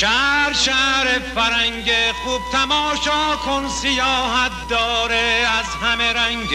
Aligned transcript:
شهر 0.00 0.52
شهر 0.52 1.18
فرنگ 1.34 1.92
خوب 2.24 2.40
تماشا 2.52 3.36
کن 3.36 3.68
سیاحت 3.68 4.68
داره 4.68 5.46
از 5.58 5.66
همه 5.82 6.12
رنگ. 6.12 6.48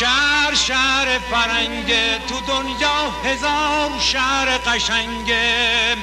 شهر 0.00 0.54
شهر 0.54 1.18
فرنگ 1.18 1.92
تو 2.28 2.40
دنیا 2.48 3.10
هزار 3.24 4.00
شهر 4.00 4.58
قشنگه 4.58 5.96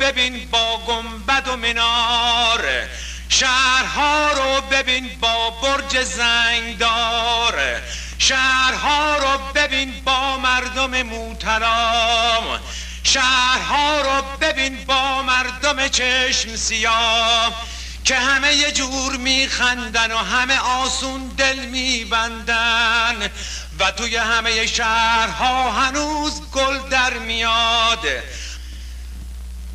ببین 0.00 0.48
با 0.50 0.76
گنبد 0.76 1.48
و 1.48 1.56
منار. 1.56 2.88
شهرها 3.28 4.32
رو 4.32 4.60
ببین 4.60 5.18
با 5.20 5.50
برج 5.50 6.02
زنگدار 6.02 7.82
شهرها 8.18 9.16
رو 9.16 9.38
ببین 9.54 10.02
با 10.04 10.38
مردم 10.38 11.02
موترام. 11.02 12.60
شهرها 13.02 14.00
رو 14.00 14.22
ببین 14.40 14.84
با 14.84 15.22
مردم 15.22 15.88
چشم 15.88 16.56
سیاه. 16.56 17.66
که 18.04 18.16
همه 18.16 18.54
یه 18.54 18.72
جور 18.72 19.16
میخندن 19.16 20.12
و 20.12 20.18
همه 20.18 20.58
آسون 20.58 21.28
دل 21.28 21.58
میبندن. 21.58 23.30
و 23.78 23.90
توی 23.90 24.16
همه 24.16 24.66
شهرها 24.66 25.72
هنوز 25.72 26.40
گل 26.52 26.78
در 26.90 27.14
میاد. 27.14 28.06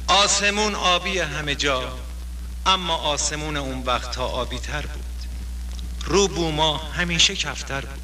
آسمون 0.08 0.76
آبی 0.76 1.20
همه 1.20 1.56
جا 1.56 1.84
اما 2.66 2.96
آسمون 2.96 3.58
اون 3.58 3.84
وقت 3.86 4.18
آبی 4.18 4.60
تر 4.60 4.82
بود. 4.82 5.04
رو 6.06 6.28
بوما 6.28 6.78
همیشه 6.78 7.36
کفتر 7.36 7.82
بود. 7.82 8.02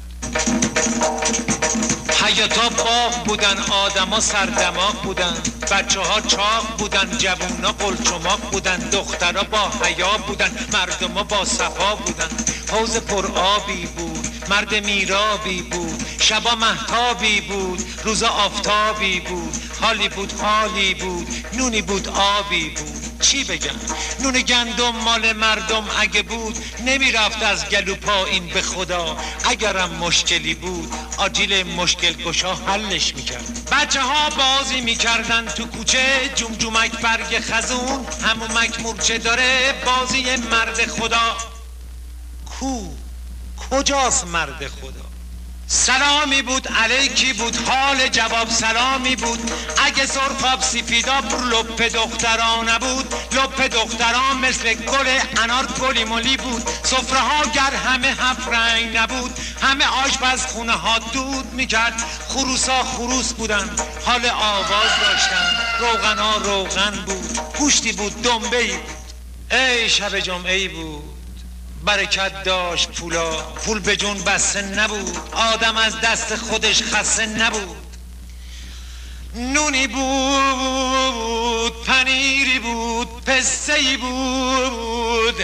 حیاتا 2.24 2.68
باغ 2.68 3.24
بودن 3.24 3.58
آدما 3.58 4.20
سردماغ 4.20 5.02
بودن. 5.02 5.34
بچه 5.70 6.00
ها 6.00 6.20
چاق 6.20 6.76
بودن 6.78 7.18
جوونا 7.18 7.72
قلچماق 7.72 8.40
بودن. 8.40 8.78
دخترها 8.78 9.42
با 9.42 9.70
حیا 9.84 10.18
بودن 10.26 10.50
مردما 10.72 11.22
با 11.22 11.44
صفا 11.44 11.94
بودن. 11.94 12.28
حوز 12.72 12.96
پر 12.96 13.26
آبی 13.26 13.86
بود 13.86 14.28
مرد 14.48 14.74
میرابی 14.74 15.62
بود. 15.62 16.04
شبا 16.20 16.54
محتابی 16.54 17.40
بود 17.40 17.84
روزا 18.04 18.28
آفتابی 18.28 19.20
بود. 19.20 19.54
حالی 19.80 20.08
بود 20.08 20.32
حالی 20.32 20.94
بود 20.94 21.46
نونی 21.52 21.82
بود 21.82 22.08
آبی 22.08 22.68
بود. 22.68 23.20
چی 23.20 23.44
بگم؟ 23.44 23.70
نون 24.22 24.40
گندم 24.40 24.96
مال 24.96 25.32
مردم 25.32 25.84
اگه 25.98 26.22
بود 26.22 26.58
نمی‌رفت 26.86 27.42
از 27.42 27.68
گلو 27.68 27.94
پایین 27.94 28.46
به 28.46 28.62
خدا. 28.62 29.16
اگرم 29.44 29.90
مشکلی 29.90 30.54
بود 30.54 30.92
آجیل 31.18 31.62
مشکل 31.66 32.12
گشا 32.12 32.54
حلش 32.54 33.14
می‌کرد. 33.14 33.68
بچه 33.72 34.00
ها 34.02 34.30
بازی 34.30 34.80
می‌کردن 34.80 35.46
تو 35.46 35.66
کوچه 35.66 36.30
جمجمک 36.34 37.00
برگ 37.00 37.40
خزون 37.40 38.06
همومک 38.22 38.80
مورچه 38.80 39.18
داره؟ 39.18 39.74
بازی 39.86 40.36
مرد 40.36 40.86
خدا. 40.86 41.36
کو؟ 42.60 42.88
کجاست 43.70 44.24
مرد 44.26 44.68
خدا؟ 44.68 45.13
سلامی 45.66 46.42
بود 46.42 46.68
علیکی 46.68 47.32
بود 47.32 47.56
حال 47.68 48.08
جواب 48.08 48.50
سلامی 48.50 49.16
بود. 49.16 49.50
اگه 49.84 50.06
سرخاب 50.06 50.60
سفیدا 50.60 51.20
پر 51.20 51.44
لپ 51.44 51.82
دختران 51.82 52.68
نبود. 52.68 53.14
لپ 53.32 53.62
دختران 53.62 54.36
مثل 54.36 54.74
گل 54.74 55.18
انار 55.42 55.66
گلی 55.66 56.04
ملی 56.04 56.36
بود. 56.36 56.62
سفره 56.82 57.18
ها 57.18 57.44
گر 57.44 57.76
همه 57.76 58.08
هفت 58.08 58.48
رنگ 58.48 58.96
نبود 58.96 59.38
همه 59.62 59.84
آشپز 60.04 60.46
خونه 60.46 60.72
ها 60.72 60.98
دود 60.98 61.52
می‌کرد. 61.52 62.04
خروسا 62.28 62.82
خروس 62.82 63.32
بودن 63.32 63.76
حال 64.06 64.26
آواز 64.26 64.90
داشتن. 65.00 65.50
روغن 65.80 66.18
ها 66.18 66.36
روغن 66.36 67.04
بود 67.06 67.38
گوشتی 67.58 67.92
بود 67.92 68.22
دنبه 68.22 68.56
ای 68.58 68.72
بود. 68.72 69.04
ای 69.50 69.88
شب 69.88 70.20
جمعه 70.20 70.68
بود. 70.68 71.13
برکت 71.84 72.42
داشت 72.44 72.90
پولا. 72.90 73.36
پول 73.36 73.80
به 73.80 73.96
جون 73.96 74.22
بسته 74.22 74.62
نبود. 74.62 75.16
آدم 75.32 75.76
از 75.76 76.00
دست 76.00 76.36
خودش 76.36 76.82
خسته 76.82 77.26
نبود. 77.26 77.76
نونی 79.34 79.86
بود 79.86 81.84
پنیری 81.84 82.58
بود 82.58 83.24
پسه 83.24 83.74
ای 83.74 83.96
بود. 83.96 85.42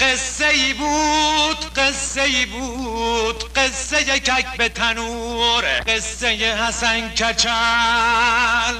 قصه 0.00 0.46
ای 0.46 0.72
بود 0.74 1.74
قصه 1.76 2.22
ای 2.22 2.46
بود. 2.46 3.52
قصه 3.54 4.04
کک 4.04 4.56
به 4.56 4.68
تنور 4.68 5.64
قصه 5.86 6.26
حسن 6.28 7.08
کچل. 7.08 8.76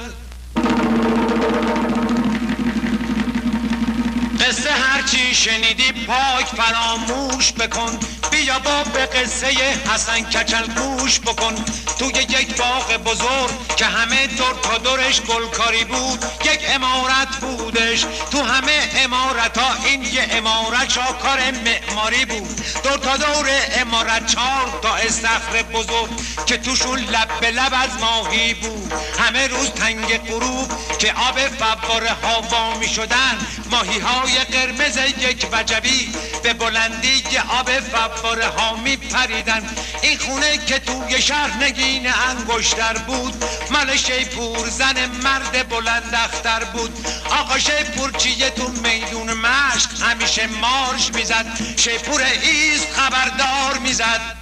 قصه 4.47 4.71
هرچی 4.71 5.35
شنیدی 5.35 5.91
پاک 5.91 6.45
فراموش 6.45 7.51
بکن. 7.53 7.99
بیا 8.31 8.59
با 8.59 8.83
به 8.83 9.05
قصه 9.05 9.47
حسن 9.93 10.21
کچل 10.21 10.67
گوش 10.67 11.19
بکن. 11.19 11.55
توی 11.99 12.09
یک 12.09 12.57
باغ 12.57 12.97
بزرگ 12.97 13.75
که 13.77 13.85
همه 13.85 14.27
دور 14.27 14.53
تا 14.63 14.77
دورش 14.77 15.21
گلکاری 15.21 15.83
بود. 15.83 16.25
امارت 16.67 17.35
بودش. 17.41 18.05
تو 18.31 18.43
همه 18.43 18.89
امارت 18.95 19.57
ها 19.57 19.73
این 19.85 20.01
یه 20.01 20.27
امارت 20.31 20.89
شاکار 20.89 21.39
معماری 21.51 22.25
بود. 22.25 22.61
دور 22.83 22.97
تا 22.97 23.17
دور 23.17 23.49
امارت 23.75 24.25
چار 24.25 24.79
تا 24.81 24.95
استخر 24.95 25.63
بزرگ 25.63 26.09
که 26.45 26.57
توشون 26.57 26.99
لب 26.99 27.39
به 27.41 27.51
لب 27.51 27.73
از 27.73 28.01
ماهی 28.01 28.53
بود. 28.53 28.93
همه 29.19 29.47
روز 29.47 29.69
تنگ 29.71 30.17
غروب 30.17 30.71
که 30.99 31.13
آب 31.13 31.39
فواره 31.39 32.11
ها 32.11 32.77
می 32.77 32.87
شدن. 32.87 33.37
ماهی 33.71 33.99
های 33.99 34.37
قرمز 34.37 34.97
یک 34.97 35.47
وجبی 35.51 36.11
به 36.43 36.53
بلندی 36.53 37.23
آب 37.59 37.79
فواره 37.79 38.47
ها 38.47 38.75
می 38.75 38.97
پریدن. 38.97 39.63
این 40.01 40.17
خونه 40.17 40.57
که 40.57 40.79
توی 40.79 41.21
شهر 41.21 41.63
نگین 41.63 42.07
انگشتر 42.13 42.93
بود 42.93 43.43
مال 43.71 43.97
شیپور 43.97 44.69
زن 44.69 45.05
مرد 45.05 45.69
بلند 45.69 46.15
اختر 46.15 46.63
بود. 46.63 47.07
آقا 47.29 47.59
شیپور 47.59 48.11
چیه 48.11 48.49
تو 48.49 48.67
میدون 48.67 49.33
مشق؟ 49.33 50.01
همیشه 50.01 50.47
مارش 50.47 51.09
می‌زد 51.13 51.45
شیپور 51.77 52.21
ایست 52.21 52.93
خبردار 52.93 53.77
می‌زد. 53.77 54.37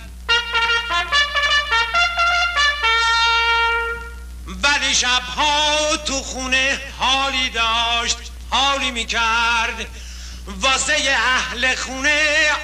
ولی 4.48 4.96
شبها 4.96 5.98
تو 5.98 6.14
خونه 6.14 6.82
حالی 7.00 7.50
داشت 7.50 8.18
حالی 8.50 8.92
می‌کرد. 8.92 9.88
واسه 10.48 10.94
اهل 11.18 11.76
خونه 11.76 12.22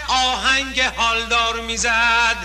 آهنگ 0.07 0.81
حالدار 0.81 1.61
می‌زد. 1.61 2.37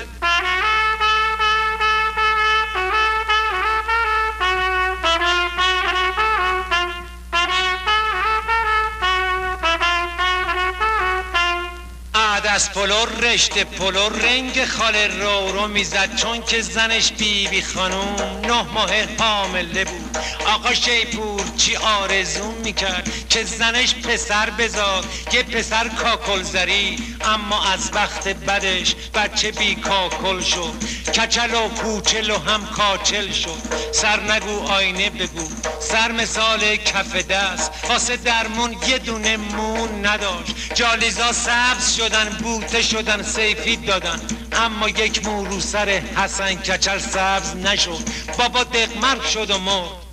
از 12.56 12.73
پلو 12.73 13.05
رشته 13.05 13.64
پلو 13.64 14.08
رنگ 14.08 14.64
خاله 14.64 15.06
رو 15.06 15.53
رو 15.53 15.69
می‌زد 15.69 16.17
چون 16.17 16.43
که 16.43 16.62
زنش 16.62 17.12
بیبی 17.12 17.49
بی 17.49 17.62
خانوم 17.62 18.41
نه 18.47 18.62
ماه 18.62 18.91
حامله 19.19 19.85
بود 19.85 20.19
آقا 20.47 20.75
شیپور 20.75 21.43
چی 21.56 21.76
آرزو 21.76 22.53
می‌کرد 22.64 23.12
که 23.29 23.44
زنش 23.44 23.94
پسر 23.94 24.50
بزاد 24.50 25.05
یه 25.32 25.43
پسر 25.43 25.88
کاکل 25.88 26.43
زری. 26.43 27.17
اما 27.25 27.64
از 27.64 27.91
وقت 27.94 28.29
بدش 28.29 28.94
بچه 29.14 29.50
بی 29.53 29.75
کاکل 29.75 30.41
شد. 30.41 30.75
کچل 31.14 31.55
و 31.55 31.69
کوچل 31.69 32.31
و 32.31 32.38
هم 32.38 32.67
کاچل 32.67 33.32
شد. 33.32 33.62
سر 33.93 34.20
نگو 34.20 34.67
آینه 34.69 35.11
بگو. 35.11 35.49
سر 35.81 36.12
مثال 36.12 36.76
کف 36.76 37.17
دست. 37.17 37.70
واسه 37.88 38.17
درمون 38.17 38.76
یه 38.88 38.99
دونه 38.99 39.37
مون 39.37 40.06
نداشت. 40.06 40.75
جالیزا 40.75 41.32
سبز 41.32 41.97
شدن 41.97 42.38
بوته 42.46 42.82
شدن 42.82 43.22
سیفید 43.22 43.87
دادن. 43.87 44.20
اما 44.52 44.88
یک 44.88 45.26
مو 45.26 45.44
رو 45.44 45.60
سر 45.60 45.88
حسن 45.88 46.54
کچل 46.54 46.98
سبز 46.98 47.56
نشد. 47.56 47.98
بابا 48.38 48.64
دقمرگ 48.64 49.22
شد 49.22 49.50
و 49.50 49.58
مرد. 49.58 50.06